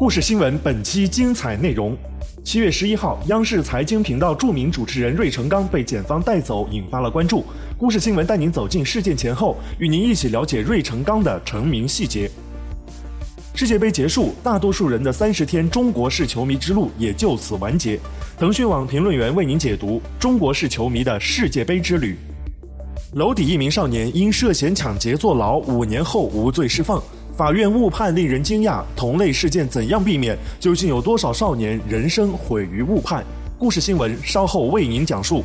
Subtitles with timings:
[0.00, 1.94] 故事新闻本期精彩内容：
[2.42, 7.44] 七月十一号，央视财经频道著名主持人芮成钢被检方带走，引发了关注。
[7.76, 12.30] 故事新闻带您走进事件前后，与您一起了解芮成钢的成名细节。
[13.54, 18.00] 世界杯结束，大多数人的三十天中国式球迷之路也就此完结。
[18.38, 22.16] 腾讯网评论员为您解读中国式球迷的世界杯之旅。
[23.16, 27.02] 娄底一名少年因涉嫌抢劫坐牢，五年后无罪释放。
[27.36, 30.36] 法院误判令人惊讶，同类事件怎样避免？
[30.58, 33.24] 究竟有多少少年人生毁于误判？
[33.58, 35.42] 故事新闻稍后为您讲述。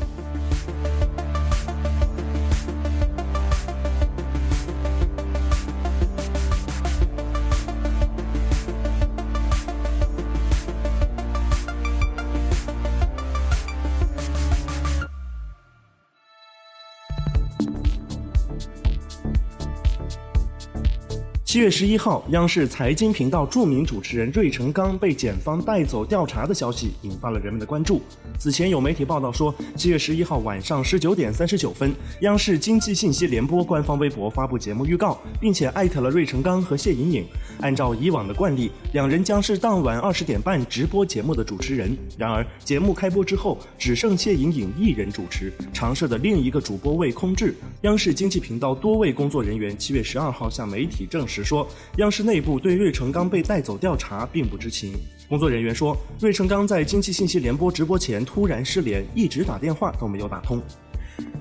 [21.56, 28.02] 七月十一号，央视财经频道著名主持人芮成钢被检方带走调查的消息引发了人们的关注。
[28.38, 37.26] 此前有媒体报道说，七月十一号晚上十九点三十九分，央视经济信息联播官方微博发布节目预告，并且艾特了芮成钢和谢颖颖。
[37.62, 41.98] 按照以往的惯例，两人将是当晚二十点半直播节目的主持人。
[42.18, 47.56] 然而，节目开播之后，只剩谢颖颖一人主持，常设的另一个主播位空置。
[47.84, 51.45] 央视经济频道多位工作人员七月十二号向媒体证实。
[51.46, 54.94] 说央视内部对芮成钢被带走调查并不知情。
[55.30, 60.62] 工作人员说，芮成钢在经济信息联播直播前突然失联，一直打电话都没有打通。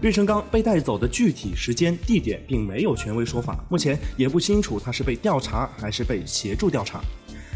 [0.01, 7.01] 芮成钢被带走的具体时间、地点并没有权威说法，目前也不清楚他是被调查还是被协助调查。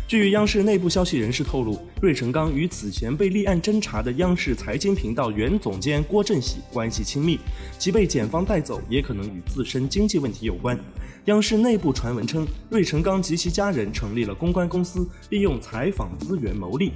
[0.08, 7.38] 据央视内部消息人士透露，芮成钢与此前被立案侦查的央视财经频道原总监郭振喜关系亲密，
[7.78, 10.80] 其被检方带走也可能与自身经济问题有关。
[11.26, 16.90] 央视内部传闻称，芮成钢及其家人成立了公关公司，利用采访资源牟利。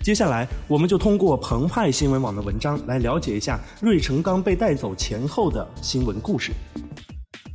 [0.00, 6.52] 接下来，我们就通过澎湃新闻网的文章来了解一下芮成钢被带走前后的新闻故事。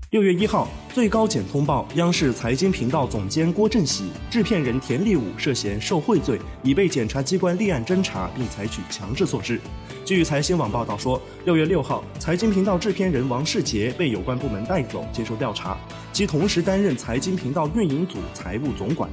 [0.09, 9.59] 六月一号，最高检通报央视财经频道总监郭振喜、制片人田立武涉嫌受贿罪，已被检察机关立案侦查，并采取强制措施。
[10.06, 15.78] 据财新网报道说，六月六号，财经频道制片人王世杰被有关部门带走接受调查，
[16.13, 19.09] 其同时担任财经频道运营组财务总管。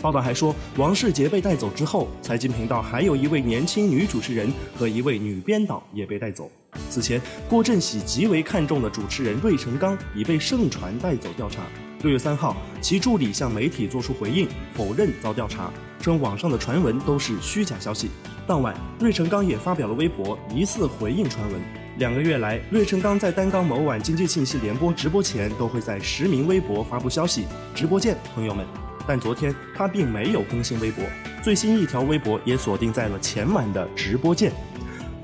[0.00, 6.50] 报道还说，王世杰被带走之后，财经频道还有一位年轻女主持人和一位女编导也被带走。
[6.92, 11.62] 此前，郭振喜极为看重的主持人芮成钢已被盛传带走调查。
[12.02, 18.10] 六月三号，其助理向媒体作出回应，否认遭调查，称网上的传闻都是虚假消息。
[18.46, 21.60] 当晚，芮成钢也发表了微博，疑似回应传闻。
[21.98, 28.66] 两个月来，芮成钢在担纲某晚经济信息联播直播前，都会在实名微博发布消息：“直播见，朋友们。”
[29.06, 31.04] 但昨天他并没有更新微博，
[31.42, 34.52] 最新一条微博也锁定在了前晚的直播间。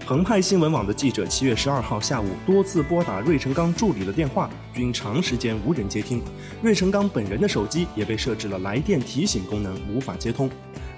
[0.08, 6.22] 澎湃新闻网的记者七月十二号下午多次拨打芮成钢助理的电话，均长时间无人接听。
[6.62, 10.48] 芮成钢本人的手机也被设置了来电提醒功能，无法接通。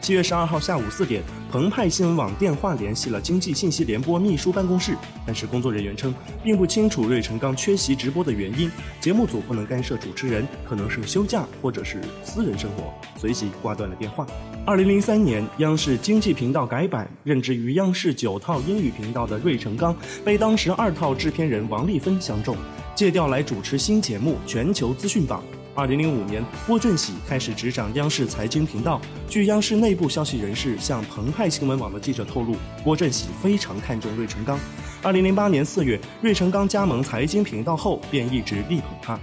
[0.00, 1.22] 七月十二号下午四点，
[1.52, 4.96] 澎湃新闻网电话联系了经济信息联播秘书办公室，
[5.26, 14.26] 但是工作人员称并不清楚芮成钢缺席直播的原因，节目组不能干涉主持人，可能是休假或者是私人生活，随即挂断了电话。
[14.64, 19.94] 二零零三年，央视经济频道改版，任职于央视九套英语频道的芮成钢
[20.24, 22.56] 被当时二套制片人王丽芬相中，
[22.94, 25.42] 借调来主持新节目《全球资讯榜》。
[25.72, 29.00] 二零零五年，郭振喜开始执掌央视财经频道。
[29.28, 34.58] 据央视内部消息人士向澎湃新闻网的记者透露，郭振喜非常看重芮成钢。
[35.00, 39.18] 二零零八年四月，芮成钢加盟财经频道后，便一直力捧他。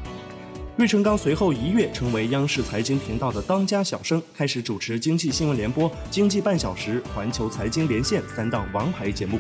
[0.78, 9.38] 芮成钢随后一跃成为央视财经频道的当家小生，开始主持《经济新闻联播》《经济半小时》《环球财经连线》三档王牌节目。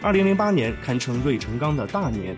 [0.00, 2.34] 二零零八年堪称芮成钢的大年。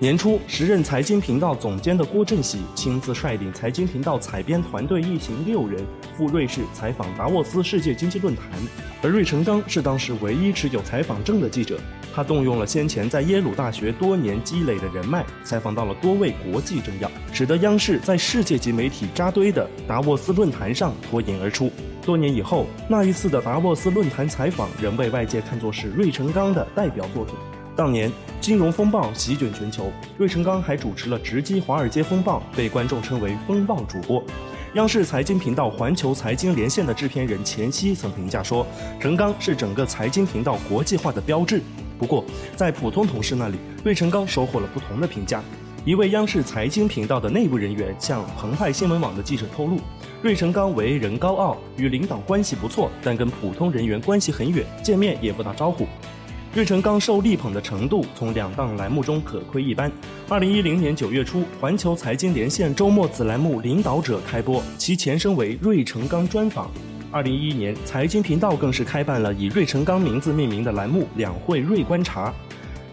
[0.00, 5.84] 年初，时任财经频道总监的郭振喜亲自率领财经频道采编团队一行六人
[6.16, 8.46] 赴瑞士采访达沃斯世界经济论坛，
[9.02, 11.78] 而芮成钢是当时唯一持有采访证的记者。
[12.14, 21.70] 他动用了先前在耶鲁大学多年积累的人脉，采访到了多位国际政要，使得央视在世界级媒体扎堆的达沃斯论坛上脱颖而出。
[22.06, 27.34] 多年以后，那一次的达沃斯论坛采访仍被外界看作是芮成钢的代表作品。
[27.80, 28.12] 当年
[28.42, 34.22] 金融风暴席卷全球，芮成钢还主持了直击华尔街风暴，被观众称为“风暴主播”。
[34.76, 38.66] 央视财经频道《环球财经连线》的制片人钱曦曾评价说
[39.00, 41.62] ：“成钢是整个财经频道国际化的标志。”
[41.98, 42.22] 不过，
[42.54, 45.42] 在普通同事那里，芮成钢收获了不同的评价。
[45.86, 49.80] 一位央视财经频道的内部人员向澎湃新闻网的记者透露，
[50.22, 55.86] 芮成钢为人高傲，与领导关系不错，但跟普通人员关系很远，见面也不打招呼。
[56.52, 59.90] 芮成钢受力捧的程度，从两档栏目中可窥一斑。
[60.28, 66.68] 二零一零年九月初，环球财经连线周末子栏目《领导者》开播，其前身为芮成钢专访。
[67.12, 72.30] 二零一一年，财经频道更是开办了以芮成钢名字命名的栏目《两会芮观察》。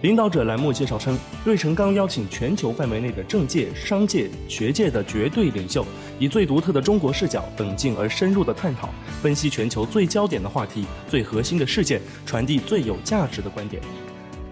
[0.01, 5.83] 领导者栏目介绍称，芮成钢邀请全球范围内的政界、商界、学界的绝对领袖，
[6.19, 8.89] 以最独特的中国视角，冷静而深入的探讨、
[9.23, 13.81] 分析全球最焦点的话题、最核心的事件，传递最有价值的观点。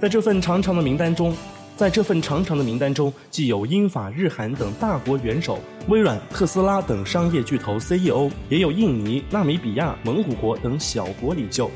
[0.01, 1.31] 在这份长长的名单中，
[1.75, 5.59] 在这份长长的名单中，既有英法日韩等大国元首、
[5.89, 11.69] 微软、特斯拉等商业巨头 CEO，也有印尼、纳米比亚、蒙古国等小国领袖。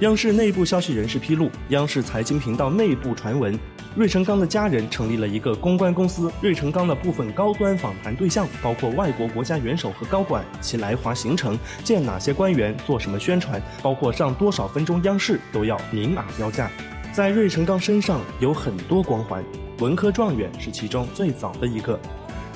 [0.00, 3.58] 央视内部消息人士披露，央视财经频道内部传闻，
[3.96, 6.30] 芮成钢的家人成立了一个公关公司。
[6.40, 16.70] 芮成钢的部分高端访谈对象包括外国国家元首和高管，其来华行程、见哪些官员、做什么宣传，包括上多少分钟央视，都要明码标价。
[17.12, 19.42] 在芮成钢身上有很多光环，
[19.80, 21.98] 文科状元是其中最早的一个。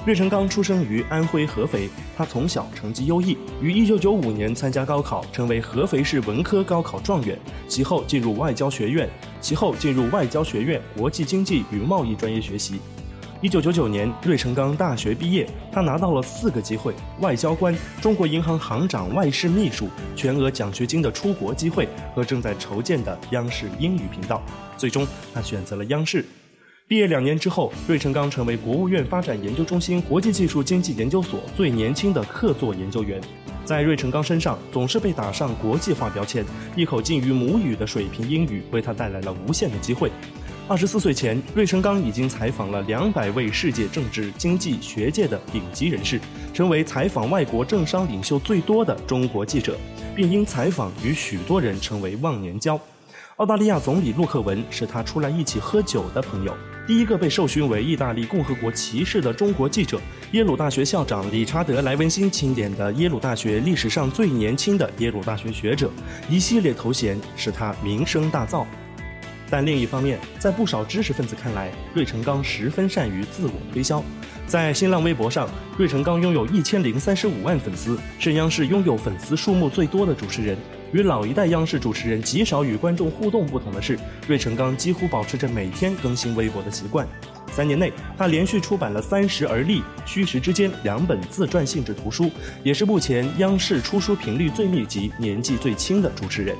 [0.04, 7.38] 芮成钢出生于安徽合肥，他从小成绩优异，于1995年参加高考，成为合肥市文科高考状元。
[7.68, 9.08] 其后进入外交学院，
[9.40, 12.80] 其后进入外交学院国际经济与贸易专业学习。
[13.42, 24.42] 1999年，芮成钢大学毕业，他拿到了四个机会：外交官、中国银行行长外事秘书、全额奖学金的出国机会和正在筹建的央视英语频道。
[24.76, 26.24] 最终，他选择了央视。
[26.92, 33.18] 毕业两年之后，芮成钢成为国务院发展研究中心国际技术经济研究所最年轻的客座研究员。
[33.64, 36.44] 在芮成钢身上，总是被打上国际化标签，
[36.76, 40.12] 一口近于母语的水平英语为他带来了无限的机会。
[40.68, 46.20] 二十四岁前，芮成钢已经采访了两百位世界政治、经济学界的顶级人士，
[46.52, 49.78] 成为采访外国政商领袖最多的中国记者，
[50.14, 52.78] 并因采访与许多人成为忘年交。
[53.36, 56.54] 澳大利亚总理陆克文是他出来一起喝酒的朋友。
[56.84, 60.00] 第一个被授勋为意大利共和国骑士的中国记者，
[60.32, 65.88] 耶鲁大学校长理查德·莱文辛钦点的耶鲁大学历史上最年轻的耶鲁大学学者，
[66.28, 68.66] 一系列头衔使他名声大噪。
[69.48, 74.02] 但另一方面，在不少知识分子看来，芮成钢十分善于自我推销。
[74.48, 75.48] 在新浪微博上，
[75.78, 80.58] 芮成钢拥有一千零三十五万粉丝，是央视拥有粉丝数目最多的主持人。
[80.92, 83.98] 与老一代央视主持人极少与观众互动不同的是，
[84.28, 87.06] 芮成钢几乎保持着每天更新微博的习惯。
[87.50, 92.30] 三年内，他连续出版了《三十而立》《虚实之间》两本自传性质图书，
[92.62, 96.56] 也是目前央视出书频率最密集、年纪最轻的主持人。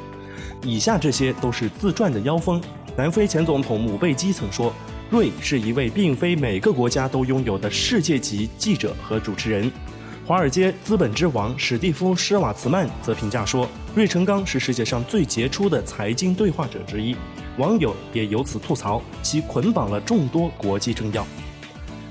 [0.62, 2.62] 以下这些都是自传的妖风。
[2.96, 4.73] 南非前总统姆贝基曾说
[5.11, 9.70] ：“芮是一位并非每个国家都拥有的世界级记者和主持人。”
[10.24, 17.17] 华尔街资本之王史蒂夫·施瓦茨曼则评价说：“芮成钢是世界上最杰出的财经对话者之一。”
[17.58, 21.26] 网友也由此吐槽其捆绑了众多国际政要。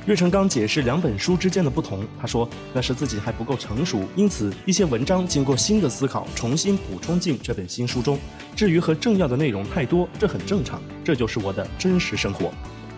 [0.06, 8.20] 芮成钢解释两本书之间的不同，他说：“那是自己还不够成熟，因此一些文章经过新的思考，重新补充进这本新书中。
[8.58, 12.52] 至于和政要的内容太多，这很正常，这就是我的真实生活。”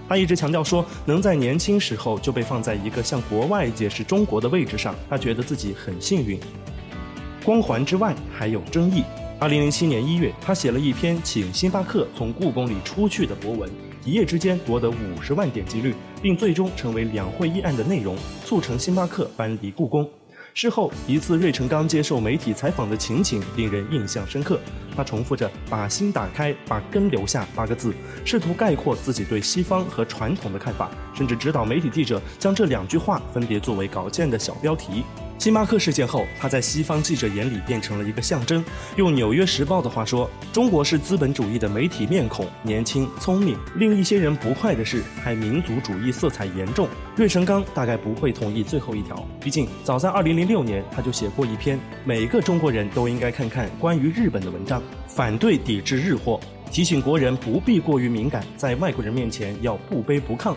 [0.08, 6.40] 他一直强调说，能在年轻时候就被放在一个向国外解释中国的位置上，他觉得自己很幸运。
[7.44, 9.04] 光环之外还有争议。
[9.40, 13.70] 二零零七年一月，他写了一篇请星巴克从故宫里出去的博文，
[14.06, 20.08] 一夜之间夺得五十万点击率，并最终成为两会议案的内容，促成星巴克搬离故宫。
[20.56, 24.60] 事后一次，芮成钢接受媒体采访的情景令人印象深刻。
[24.96, 27.92] 他重复着“把心打开，把根留下”八个字，
[28.24, 35.04] 试图概括自己对西方和传统的看法，甚至指导媒体记者将这两句话分别作为稿件的小标题。
[35.44, 38.64] 星巴克事件后，他在西方记者眼里变成了一个象征。
[38.96, 43.58] 用《纽约时报》的话说，中国是资本主义的媒体面孔，年轻、聪明。
[43.76, 46.88] 令一些人不快的是，还民族主义色彩严重。
[47.18, 56.40] 芮成钢大概不会同意最后一条，毕竟早在2006年他就写过一篇每个中国人都应该看看关于日本的文章，反对抵制日货。
[56.74, 60.56] 提醒国人不必过于敏感，在外国人面前要不卑不亢。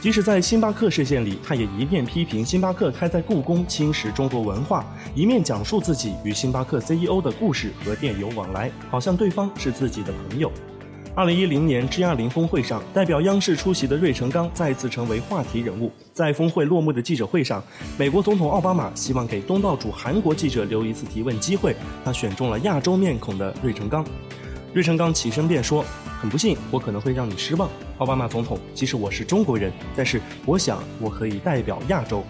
[0.00, 10.50] 即使在星巴克事件里，他也一面批评星巴克开在故宫侵蚀中国文化，一面讲述自己与星巴克 CEO 的故事和电邮往来，好像对方是自己的朋友。
[11.14, 15.92] 二零一零年 G 二零峰会上，代表央视出席的芮成钢再次成为话题人物。
[16.12, 17.62] 在峰会落幕的记者会上，
[17.96, 24.04] 美国总统奥巴马希望给东道主韩国记者留一次提问机会，他选中了亚洲面孔的芮成钢。
[24.74, 25.84] 芮成钢起身便说。
[26.20, 28.56] 很不幸，我可能会让你失望，奥巴马总统。
[28.76, 32.22] 其实我是中国人，但是我想我可以代表亚洲。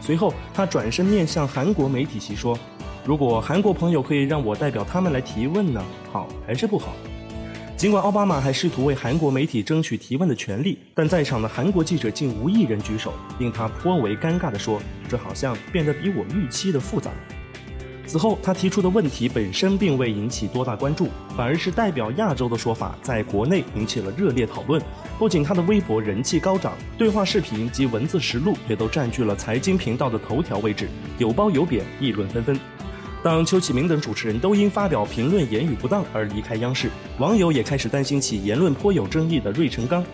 [0.00, 2.58] 随后，他转身面向韩国媒体席说
[3.06, 5.80] ：“如果韩国朋友可以让我代表他们来提问呢？
[6.12, 6.92] 好还是不好？”
[7.78, 17.12] 尽管奥巴马还试图为韩国媒体争取提问的权利，但在场的韩国记者竟无一人举手，令他颇为尴尬地说：“这好像变得比我预期的复杂。”
[18.06, 24.80] 此后，他提出的问题本身并未引起多大关注，反而是代表亚洲的说法在国内引起了热烈讨论。
[25.18, 32.58] 不仅他的微博人气高涨，对话视频及文字实录也都占据了财经频道的头条位置，有褒有贬，议论纷纷。
[33.26, 40.04] 当邱启明等主持人都因发表评论言语不当而离开央视，网友也开始担心起言论颇有争议的芮成钢。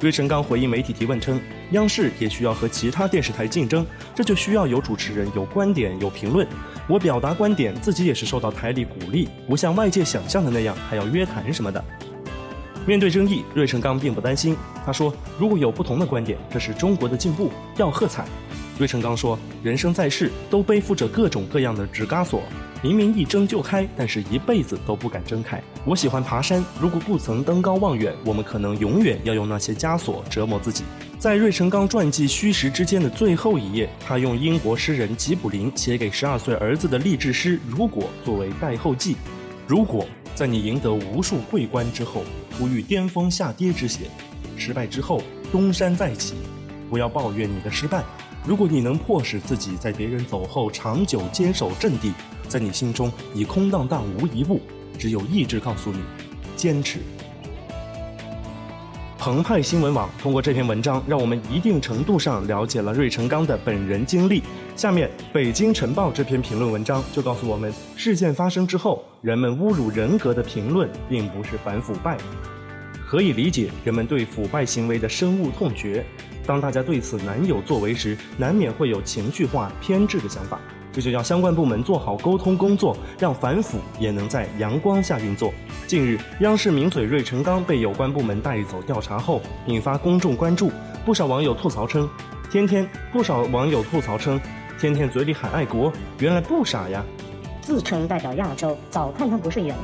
[0.00, 1.38] 芮成钢回应媒体提问称，
[1.72, 6.48] 央视也需要和其他电视台竞争，这就需要有主持人有观点有评论。
[6.88, 11.84] 我表达观点，自己也是受到台里鼓励，不像外界想象的那样还要约谈什么的。
[12.86, 14.56] 面对争议，芮成钢并不担心。
[14.82, 18.24] 他说：“如果有不同的观点，这是中国的进步，要喝彩。”
[18.82, 22.42] 芮成钢说：“人生在世，都背负着各种各样的纸枷锁，
[22.82, 25.62] 明明一睁就开，但是一辈子都不敢睁开。
[25.84, 30.82] 我喜欢爬山，如果不曾登高望远，我们可能永远要用那些枷锁折磨自己。”
[31.16, 39.16] 在芮成钢传记虚实之间的最后一页，他用英国诗人吉卜林写给十二岁儿子的励志诗《如果》作为代后记。
[39.68, 42.24] 如果在你赢得无数桂冠之后，
[42.58, 44.08] 不遇巅峰下跌之险，
[44.56, 45.22] 失败之后
[45.52, 46.34] 东山再起，
[46.90, 48.02] 不要抱怨你的失败。
[48.44, 52.12] 如果你能迫使自己在别人走后长久坚守阵地，
[52.48, 54.60] 在你心中已空荡荡无一物，
[54.98, 56.00] 只有意志告诉你，
[56.56, 56.98] 坚持。
[59.16, 64.42] 澎湃新闻网通过这篇文章，让我们一定程度上了解了芮成钢的本人经历。
[64.74, 72.18] 下面，《北京晨报》这篇评论文章就告诉我们，事件发生之后，人们侮辱人格的评论并不是反腐败，
[73.06, 76.04] 可以理解人们对腐败行为的深恶痛绝。
[76.46, 80.60] 当大家对此难有作为时，难免会有情绪化、偏执的想法。
[80.92, 85.50] 这就要相关部门做好沟通工作，让反腐也能在阳光下运作。
[85.86, 90.70] 近日，央视名嘴芮成钢被有关部门带走调查后，引发公众关注。
[91.04, 92.06] 不少网友吐槽称
[92.52, 94.38] ：“天天不少网友吐槽称，
[94.78, 97.02] 天天嘴里喊爱国，原来不傻呀！
[97.62, 99.74] 自称代表亚洲，早看他不顺眼。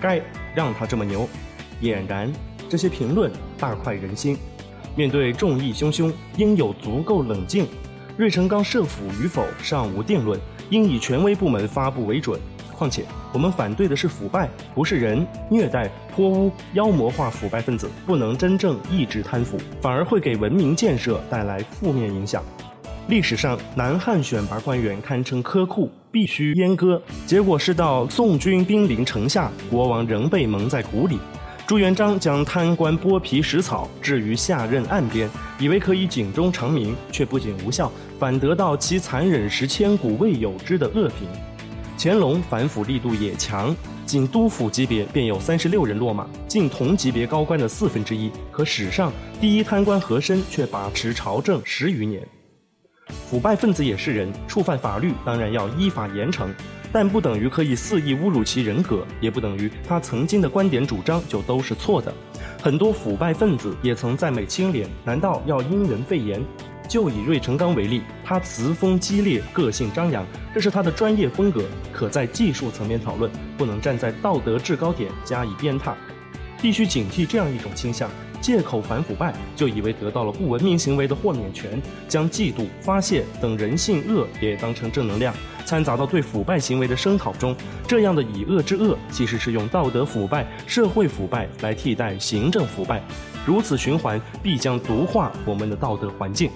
[0.00, 0.18] 该
[0.54, 1.28] 让他这么牛。”
[1.82, 2.32] 俨然，
[2.70, 4.38] 这些评论大快人心。
[4.94, 7.66] 面对众议汹汹，应有足够冷静。
[8.18, 10.38] 芮成钢涉腐与否尚无定论，
[10.70, 12.38] 应以权威部门发布为准。
[12.76, 22.42] 况且，我们反对的是腐败，不是人虐待、泼污、妖魔化腐败分子，不能真正抑制贪腐，反而会给文明建设带来负面影响。
[23.08, 31.18] 历史上，南汉选拔官员堪称苛酷，必须阉割，结果是到宋军兵临城下，国王仍被蒙在鼓里。
[31.72, 35.26] 朱元璋将贪官剥皮食草置于下任岸边，
[35.58, 41.26] 以为可以警钟长鸣，却不仅无效，反得到其残忍时千古未有之的恶评。
[41.98, 43.74] 乾隆反腐力度也强，
[44.04, 48.30] 仅督府级别便有三十六人落马，近同级别高官的四分之一。
[48.50, 49.10] 可史上
[49.40, 52.22] 第一贪官和珅却把持朝政十余年。
[53.30, 56.50] 腐败分子也是人，触犯法律当然要依法严惩。
[56.92, 62.12] 但不等于可以肆意侮辱其人格，也不等于他曾经的观点主张就都是错的。
[62.62, 66.40] 很多腐败分子也曾赞美清廉，难道要因人废言？
[66.88, 75.94] 就以芮成钢为例，他词风激烈，个性张扬，这是他的专业风格，可在技术层面讨论，不能站在道德制高点加以鞭挞。
[76.60, 78.10] 必须警惕这样一种倾向：
[78.42, 85.34] 借口反腐败，就以为得到了不文明行为的豁免权，将嫉妒、发泄等人性恶也当成正能量。
[85.72, 87.56] 掺杂到对腐败行为的声讨中，
[87.88, 93.02] 这样的以恶制恶，其实是用道德腐败、社会腐败来替代行政腐败，
[93.46, 96.50] 如此循环必将毒化我们的道德环境。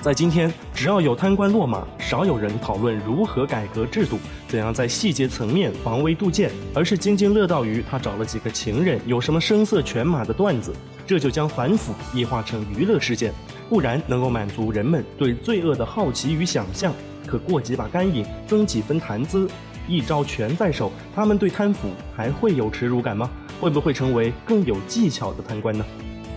[0.00, 4.16] 在今天，只要有贪官落马，少有人讨论如何改革制度，
[4.46, 10.72] 怎样在细节层面防微杜渐，而是津津乐道于他找了几个情人，有什么声色犬马的段子，
[11.04, 13.32] 这就将反腐异化成娱乐事件，
[13.68, 16.94] 固然能够满足人们对罪恶的好奇与想象。
[17.32, 19.48] 可过几把干瘾，增几分谈资，
[19.88, 23.30] 一招全在手，他们对贪腐还会有耻辱感吗？
[23.58, 25.82] 会不会成为更有技巧的贪官呢？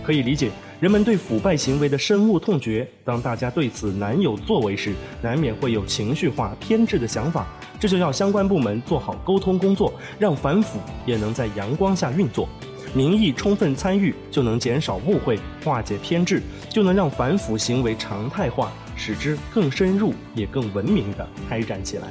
[0.02, 0.50] 可以理解，
[0.80, 2.88] 人们对腐败行为的深恶痛绝。
[3.04, 7.46] 当大家对此难有作为时，难免会有情绪化、偏执的想法。
[7.78, 12.48] 这就要相关部门做好沟通工作，让反腐也能在阳光下运作。
[12.94, 22.08] 民意充分参与，就能减少误会，化解偏执，就能让反腐行为常态化，使之更深入也更文明地开展起来。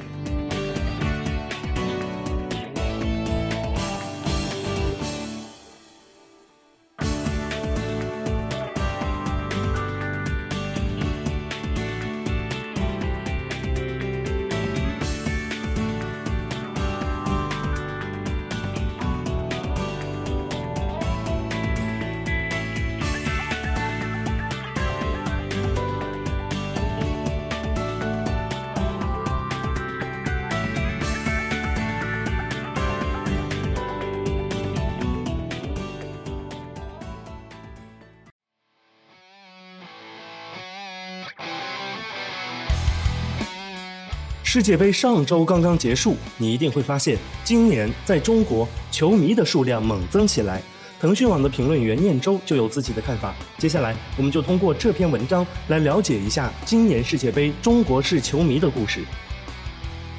[44.55, 50.61] 世界杯上周刚刚结束，你一定会发现，今年在中国球迷的数量猛增起来。
[50.97, 53.35] 腾讯网的评论员念周就有自己的看法。
[53.57, 59.03] 接下来，我们就通过这篇文章来了解一下今年世界杯中国式球迷的故事。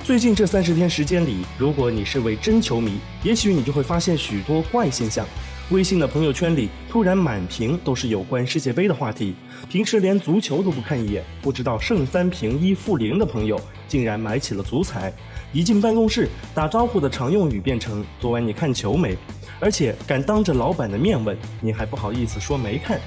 [0.05, 5.27] 最近这三十天时间里，如果你是位真球迷，也许你就会发现许多怪现象。
[5.71, 9.35] 微信的朋友圈里突然满屏都是有关世界杯的话题，
[9.69, 15.13] 平时连足球都不看一眼，不知道胜三平一负零的朋友竟然买起了足彩。
[15.53, 19.17] 一进办公室，打招呼的常用语变成“昨晚你看球没”，
[19.59, 23.01] 而且敢当着老板的面问，你还不好意思说没看。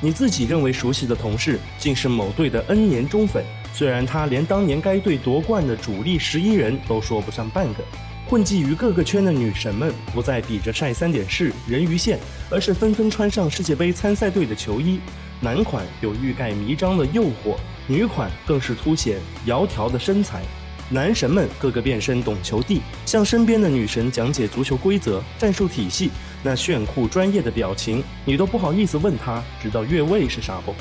[0.00, 3.44] 你自己认为熟悉的同事，竟是某队的 N 年忠粉，
[3.74, 7.84] 虽然他连当年该队夺冠的主力十一人都说不上半个。
[8.28, 12.18] 混迹于各个圈的女神们，不再比着晒三点式、人鱼线，
[12.50, 14.98] 而是纷纷穿上世界杯参赛队的球衣。
[15.40, 17.56] 男款有欲盖弥彰的诱惑，
[17.86, 20.42] 女款更是凸显窈窕的身材。
[20.90, 26.10] 男神们个个变身懂球帝，向身边的女神讲解足球规则、战术体系，
[26.42, 30.74] 那炫酷专业的表情，你都不好意思问他知道越位是啥不？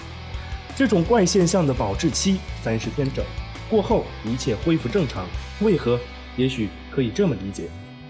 [0.76, 3.24] 这种怪现象的保质期三十天整，
[3.70, 5.28] 过后一切恢复正常，
[5.62, 6.00] 为何？
[6.38, 7.64] 也许可以这么理解：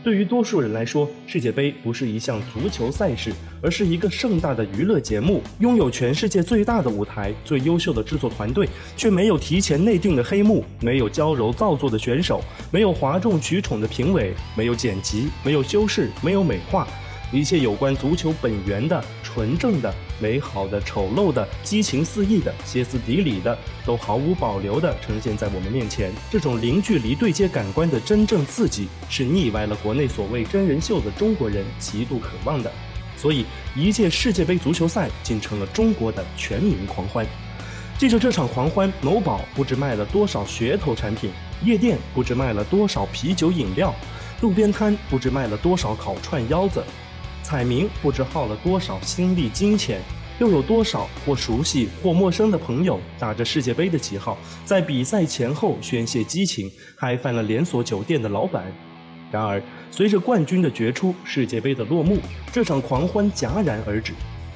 [0.04, 16.88] 对于多数人来说，世界杯不是一项足球赛事，而是一个盛大的娱乐节目，拥有全世界最大的舞台、最优秀的制作团队，却没有提前内定的黑幕，没有娇柔造作的选手，没有哗众取宠的评委，没有剪辑，没有修饰，没有美化。
[17.32, 26.12] 一切有关足球本源的、纯正的、美好的、丑陋的、激情四溢的、歇斯底里的，都毫无保留地呈现在我们面前。
[26.32, 32.71] 这种零距离对接感官的真正刺激，是腻歪了国内所谓真人秀的中国人极度渴望的。
[33.17, 37.25] 所以，一届世界杯足球赛竟成了中国的全民狂欢。
[37.97, 41.32] 借着这场狂欢，某宝不知卖了多少噱头产品，
[41.63, 43.95] 夜店不知卖了多少啤酒饮料，
[44.41, 46.84] 路边摊不知卖了多少烤串腰子。
[47.46, 50.02] 彩民不知耗了多少心力金钱，
[50.40, 58.66] 又有多少或熟悉或陌生的朋友打着世界杯的旗号，在比赛前后宣泄激情，嗨翻了连锁酒店的老板。
[59.32, 62.18] 然而，随着冠军的决出，世界杯的落幕，
[62.52, 64.12] 这场狂欢戛然而止。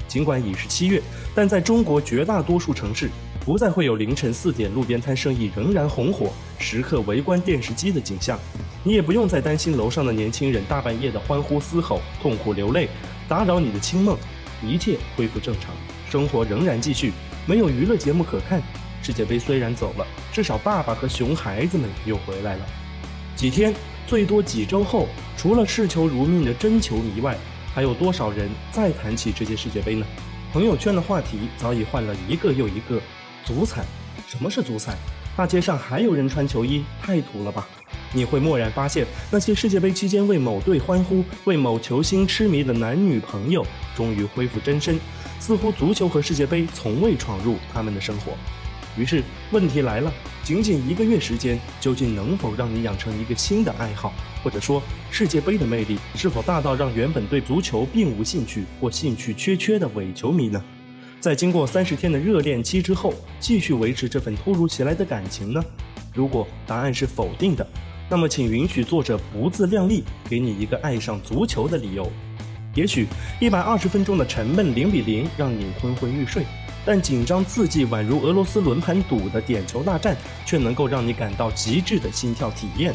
[0.08, 0.99] 尽管已是七月，
[1.36, 3.12] 但在中国绝大多数城市，
[3.49, 8.38] 不再会有凌晨四点路边摊生意仍然红火，时刻围观电视机的景象。
[8.83, 12.88] 你也不用再担心楼上的年轻人大半夜的欢呼嘶吼、痛苦流泪，
[13.27, 14.15] 打扰你的清梦。
[14.63, 15.71] 一切恢复正常，
[16.12, 17.12] 生活仍然继续。
[17.47, 18.62] 没有娱乐节目可看，
[19.01, 22.65] 世界杯虽然走了，至少爸爸和熊孩子们又回来了。
[23.35, 23.73] 几天，
[24.05, 27.35] 最多几周后，除了视球如命的真球迷外，
[27.73, 30.05] 还有多少人再谈起这届世界杯呢？
[30.53, 33.01] 朋友圈的话题早已换了一个又一个。
[33.49, 33.83] 足彩？
[34.27, 34.95] 什么是足彩？
[35.35, 37.67] 大街上还有人穿球衣，太土了吧！
[38.13, 44.99] 你会蓦然发现，那些世界杯期间为某队欢呼、为某球星痴迷的男女朋友，终于恢复真身，
[45.39, 48.33] 似乎足球和世界杯从未闯入他们的生活。
[48.95, 54.13] 于是问题来了：仅仅一个月时间，究竟能否让你养成一个新的爱好？
[54.43, 60.63] 或者说，世界杯的魅力是否大到让原本对足球并无兴趣或兴趣缺缺的伪球迷呢？
[61.19, 65.62] 在经过三十天的热恋期之后，继续维持这份突如其来的感情呢？
[66.13, 67.67] 如果答案是否定的，
[68.10, 72.10] 那么请允许作者不自量力，给你一个爱上足球的理由。
[72.73, 73.05] 也许
[73.41, 76.45] 一百二十分钟的沉闷零比零让你昏昏欲睡，
[76.86, 82.93] 但紧张刺激宛如俄罗斯轮盘赌的点球大战，却能够让你感到极致的心跳体验。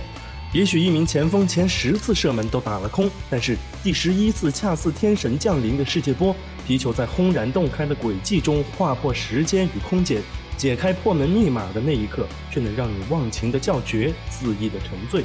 [0.54, 6.32] 也许一名前锋前十次射门都打了空，但是第十一次恰似天神降临的世界波，
[6.64, 10.22] 皮球在轰然洞开的轨迹中划破时间与空间，
[10.56, 15.24] 解开破门密码的那一刻，却能让你忘情的叫绝，肆意的沉醉。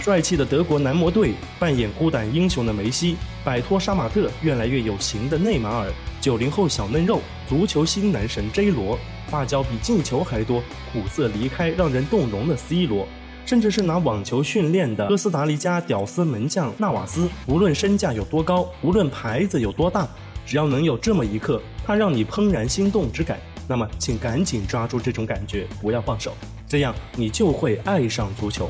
[0.00, 5.88] 帅气的德国男模队扮演孤胆英雄的梅西，摆脱杀马特越来越有型的内马尔，
[6.20, 8.98] 九零后小嫩肉，足球新男神 J 罗，
[9.28, 10.60] 发胶比进球还多，
[10.92, 13.06] 苦涩离开让人动容的 C 罗。
[13.46, 20.06] 甚至是拿网球训练的哥斯达黎加屌丝门将纳瓦斯，无论身价有多高，无论牌子有多大，
[20.44, 26.32] 只要能有这么一刻，他让你怦然心动之感，那么请赶紧抓住这种感觉，不要放手，
[26.66, 28.68] 这样你就会爱上足球。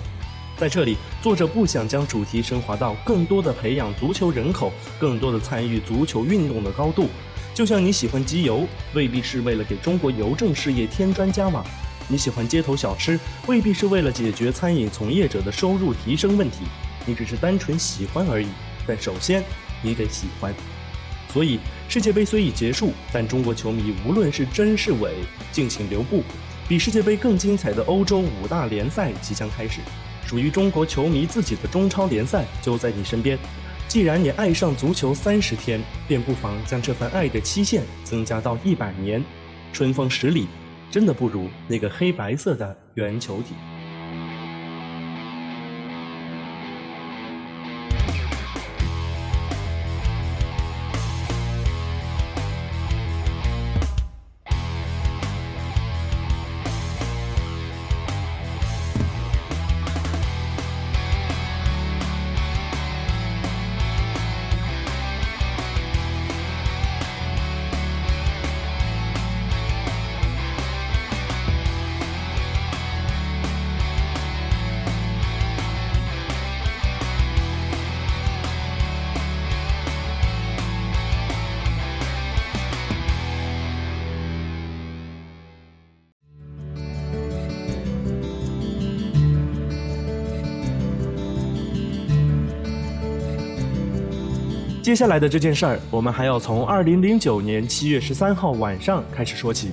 [0.58, 7.08] 在这里，作者不想将主题升华到更多的培养足球人口，更多的参与足球运动的高度。
[7.54, 11.64] 就像你喜欢机油，未必是为了给中国邮政事业添砖加瓦。
[12.08, 16.58] 你喜欢街头小吃，未必是为了解决餐饮从业者的收入提升问题，
[17.04, 18.46] 你只是单纯喜欢而已。
[18.86, 19.42] 但首先，
[19.82, 20.54] 你得喜欢。
[21.32, 25.16] 所以，世界杯虽已结束，但中国球迷无论是真是伪，
[25.50, 26.22] 敬请留步。
[26.68, 29.80] 比世界杯更精彩的欧洲五大联赛即将开始，
[30.24, 33.36] 属于中国球迷自己的中超联赛就在你身边。
[33.88, 39.22] 既然你爱上足球三十天，便不妨将这份爱的期限增加到一百年。
[39.72, 40.46] 春风十里。
[40.90, 43.55] 真的不如那个黑白色的圆球体。
[94.87, 99.72] 接下来的这件事儿，我们还要从二零零九年七月十三号晚上开始说起。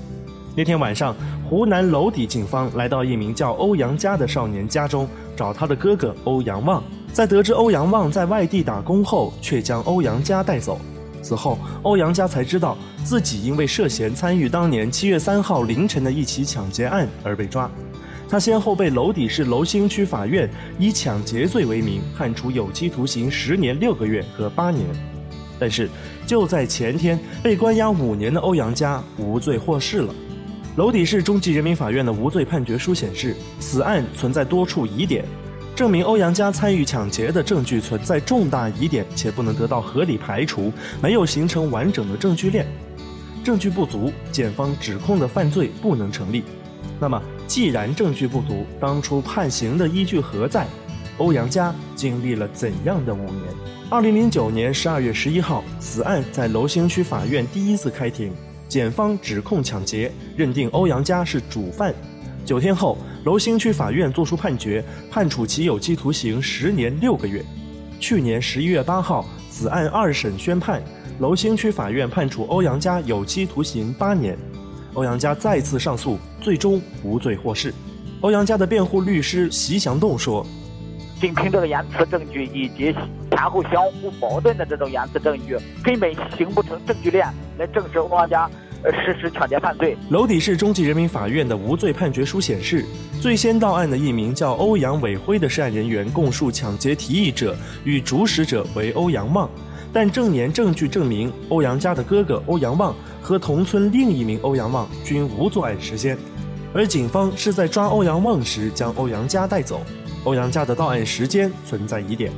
[0.56, 1.16] 那天晚上，
[1.48, 6.84] 湖南娄底警方来到一名叫欧阳佳的少年家中，找他的哥哥欧阳旺。
[7.12, 10.82] 在得知欧阳旺在外地打工后，却将欧阳佳带走。
[11.22, 17.70] 此后，欧阳佳才知道自己因为涉嫌参与当年七月三号凌晨的一起抢劫案而被抓。
[18.30, 24.86] 他先后被娄底市娄星区法院以抢劫罪为名判处有期徒刑十年六个月和八年，
[25.60, 25.88] 但是
[26.26, 30.16] 就在前天，被关押五年的欧阳佳无罪获释了。
[30.76, 35.24] 娄底市中级人民法院的无罪判决书显示，此案存在多处疑点，
[35.76, 42.66] 证明欧阳佳参与抢劫的证据存在重大疑点，且不能得到合理排除，没有形成完整的证据链，
[43.44, 46.44] 证据不足，检方指控的犯罪不能成立。
[47.00, 50.68] 那么，既然证据不足，当初判刑的依据何在？
[51.20, 53.44] 欧阳佳经历了怎样的五年？
[53.90, 58.32] 二零零九年十二月十一号，此案在娄兴区法院第一次开庭，
[58.68, 61.94] 检方指控抢劫，认定欧阳佳是主犯。
[62.44, 67.46] 九天后，娄兴区法院作出判决，判处其有期徒刑十年六个月。
[68.00, 70.82] 去年十一月八号，此案二审宣判，
[71.20, 74.36] 娄兴区法院判处欧阳佳有期徒刑八年。
[74.94, 77.74] 欧阳佳再次上诉，最终无罪获释。
[78.22, 80.46] 欧阳佳的辩护律师席祥栋说
[81.20, 82.94] ：“仅凭这个言辞证据以及
[83.32, 87.28] 前后相互矛盾的这种言辞证据，根本形不成证据链
[87.58, 88.50] 来证实欧阳佳
[88.86, 92.86] 实施抢劫犯罪。”娄底市中级人民法院的无罪判决书显示，
[93.20, 99.50] 最先到案的一名叫欧阳伟辉的涉案人员供述，抢劫提议者与主使者为欧阳旺，
[99.94, 102.94] 但证言证据证明，欧阳佳的哥哥欧阳旺。
[103.26, 106.18] 和同村另一名欧阳旺均无作案时间，
[106.74, 109.82] 而警方是在抓欧阳旺时将欧阳佳带走。
[110.26, 112.30] 欧阳佳的到案时间存在疑点，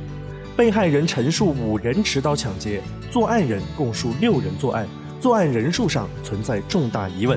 [0.56, 4.86] 被害人陈述五人持刀抢劫，作案人供述六人作案，
[5.20, 7.36] 作案人数上存在重大疑问。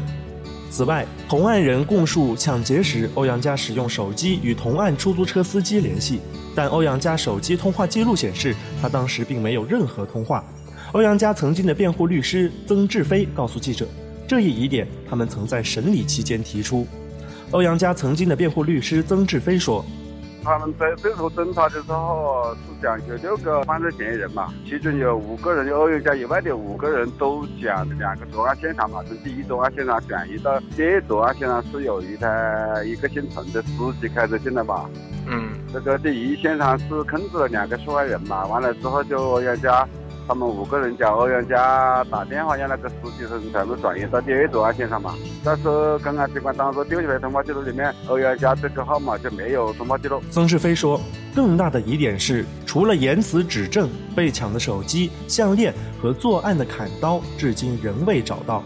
[0.70, 6.20] 此外，同案人供述抢劫时欧阳佳使用手机与同案出租车司机联系，
[6.56, 10.44] 但欧阳佳手机通话记录显示他当时并没有任何通话。
[10.92, 13.88] 欧阳家曾经的辩护律师曾志飞告诉记者，
[14.28, 16.88] 这一疑点他们曾在审理期间提出。
[17.52, 19.84] 欧阳家曾经的辩护律师曾志飞说
[20.44, 34.90] ：“他们在最后侦查的时候，是讲有六个犯罪嫌疑人嘛，其中有五个人，有欧阳家以外的五个人都讲两个作案现场嘛，从第一作案现场转移到第二作案现场，是有一台一个姓陈的司机开车进来嘛。
[35.28, 39.88] 嗯，这个第一现场是控制了两个受害人嘛，完了之后就欧阳家
[40.30, 45.16] 他们五个人叫欧阳家打电话让那个实习生全部转移到第二作案现场嘛。
[45.44, 45.64] 但是
[46.04, 50.22] 公安机关当时丢起来通话记录里面，欧阳家这个号码就没有通话记录。
[50.30, 51.02] 曾志飞说，
[51.36, 58.62] 更大的疑点是，除了言辞指证，被抢的手机、项链和作案的砍刀至今仍未找到，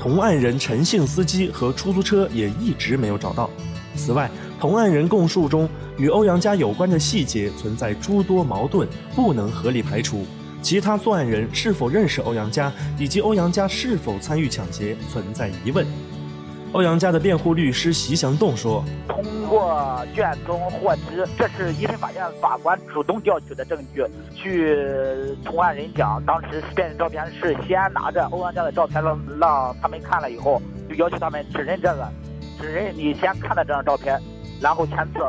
[0.00, 3.48] 同案人陈姓司机和出租车也一直没有找到。
[3.94, 10.26] 此外，同案人供述中与欧阳家有关的细节存在诸多矛盾，不能合理排除。
[10.64, 15.86] 其他作案人是否认识欧阳家，以及欧阳家是否参与抢劫，存在疑问。
[16.72, 24.02] 欧阳家的辩护律师席祥栋说：“通过卷宗获知，这是一审法院法官主动调取的证据。
[24.34, 24.74] 据
[25.44, 32.08] 同案人讲，当时辨认照片是先拿着欧阳家的照片让让他们看了以后，就要求他们指认这个，
[32.58, 34.18] 指认你先看了这张照片，
[34.62, 35.20] 然后签字，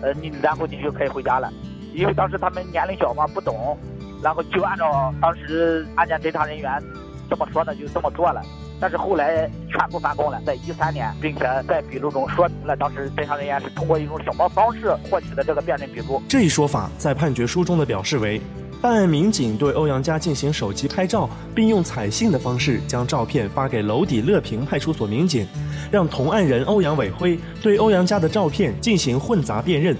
[0.00, 1.52] 呃，你然后你就可以回家了。
[1.92, 3.76] 因为当时他们年龄小嘛，不懂。”
[4.22, 6.82] 然后就按照当时案件侦查人员
[7.28, 8.42] 这么说的，就这么做了。
[8.80, 16.22] 但是后来全部翻供了，在一三年，并且在笔录中说明了当时侦查人员是通过一种什么方式获取的这个辨认笔录。
[16.28, 18.40] 这一说法在判决书中的表示为：
[18.80, 25.44] 办案民警对欧阳家进行手机拍照，并用彩信的方式将照片发给娄底乐平派出所民警，
[25.90, 29.96] 让同案人欧阳伟辉对欧阳家的照片进行混杂辨认。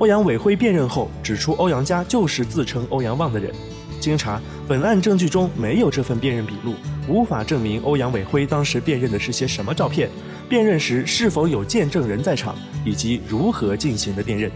[0.00, 3.52] 欧阳伟辉辨认后指出，欧阳家就是自称欧阳旺的人。
[4.00, 6.72] 经查，本案证据中没有这份辨认笔录，
[7.06, 10.08] 无法证明欧阳伟辉当时辨认的是些什么照片，
[10.48, 14.50] 辨认时是否有见证人在场，以及如何进行的辨认。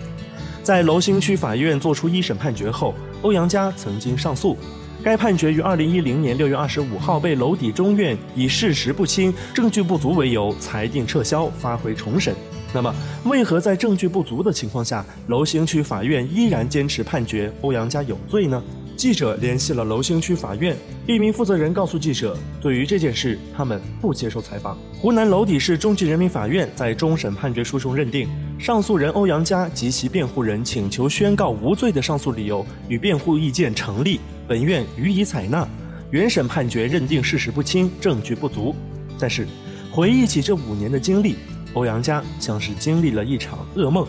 [0.63, 4.57] 在娄星区法院作出一审判决后，欧阳家曾经上诉，
[5.03, 12.35] 该判决于二零一零年六月二十五号被娄底中院以事实不清、证据不足为由裁定撤销，发回重审。
[12.75, 12.93] 那么，
[13.27, 18.61] 为何在证据不足的情况下，娄星区法院依然坚持判决欧阳家有罪呢？
[18.97, 24.77] 记者联系了娄星区法院一名负责人，告诉记者，对于这件事，他们不接受采访。
[25.01, 35.65] 湖南娄底市中级人民法院在终审判决书中认定，上诉人欧阳家及其辩护人请求宣告无罪的上诉理由与辩护意见成立，本院予以采纳。
[36.11, 38.75] 原审判决认定事实不清，证据不足。
[39.17, 39.47] 但是，
[39.93, 41.37] 回忆起这五年的经历。
[41.75, 44.07] 欧阳家像是经历了一场噩梦。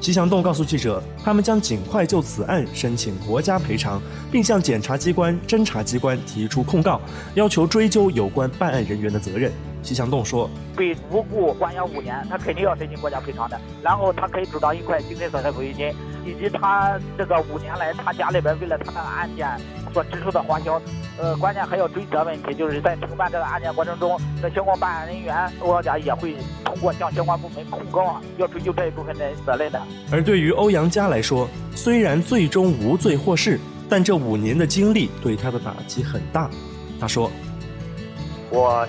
[0.00, 7.00] 齐祥栋告诉记者，他们将尽快就此案申请国家赔偿，并向检察机关、侦查机关提出控告，
[7.34, 9.50] 要求追究有关办案人员的责任。
[9.82, 13.58] 齐祥栋说：“被无故关押五年，他肯定要申请国家赔偿的。
[13.82, 15.92] 然后他可以主张一块精神损害抚慰金，
[16.24, 19.48] 以及他这个五年来他家里边为了他的案件
[19.96, 20.78] 所支出的花销。
[21.18, 29.80] 呃，关键还要追责问题，就是在承办这个案件过程中，这相关办案人员欧阳家也会通过向相关部门控告，要追究这一部分的责任的。
[30.12, 36.50] 而对于欧阳家来说，虽然最终无罪获释，但这五年的经历对他的打击很大。
[37.00, 37.30] 他说
[38.52, 38.86] ：“我。”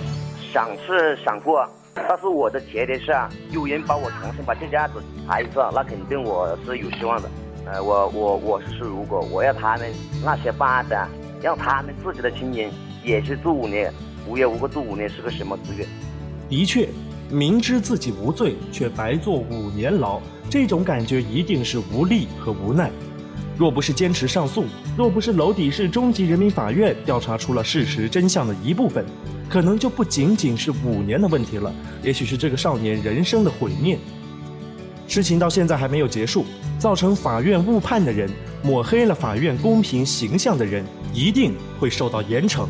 [0.54, 7.30] 想是想过，但是我的前提是啊，有人帮我重新把这件案子查一次，那肯定我是有希望的。
[7.70, 9.92] 呃，我我我是说，如果我要他们
[10.24, 11.10] 那些发展，
[11.42, 12.72] 让他们自己的亲人
[13.04, 13.94] 也去坐五年，
[14.26, 15.86] 无缘无故坐五年是个什么滋味？
[16.48, 16.88] 的确，
[17.30, 22.90] 明知自己无罪却白坐五年牢，这种感觉一定是无力和无奈。
[23.58, 24.64] 若不是坚持上诉，
[24.96, 29.04] 若不是娄底市中级人民法院调查出了事实真相的一部分。
[29.50, 33.98] 可能就不仅仅是五年的问题了，也许是这个少年人生的毁灭。
[35.08, 36.46] 事情到现在还没有结束，
[36.78, 38.30] 造成法院误判的人，
[38.62, 42.68] 抹黑了法院公平形象的人，一定会受到严惩。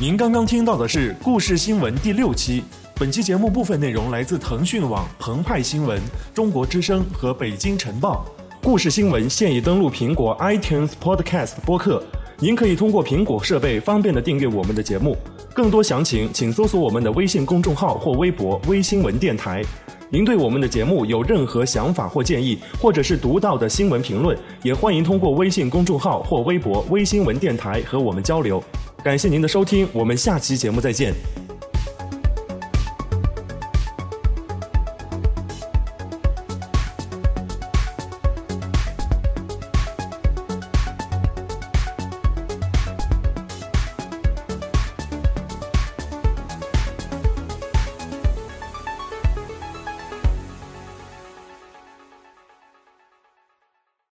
[0.00, 2.62] 您刚刚听到的是《故事新闻》第六期。
[2.94, 6.00] 本期节目部分内容来自腾讯网、澎湃新闻、
[6.32, 8.24] 中国之声和北京晨报。
[8.62, 12.00] 故事新闻现已登录苹果 iTunes Podcast 播客，
[12.38, 15.16] 您可以通过苹果设备方便的订阅我们的节目。
[15.52, 19.64] 更多详情，请搜索我们的微信公众号或微博“微新闻电台”。
[20.10, 28.62] 您对我们的节目有任何想法或建议，或者是独到的新闻评论，也欢迎通过微信公众号或微博“微新闻电台”和我们交流。
[29.02, 31.14] 感谢您的收听，我们下期节目再见。